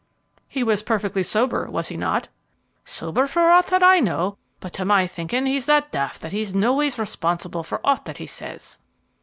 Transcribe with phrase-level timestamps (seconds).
[0.47, 2.27] "He was perfectly sober, was he not?"
[2.85, 6.55] "Sober for aught that I know; but, to my thinking, he's that daft that he's
[6.55, 8.79] noways responsible for aught that he says."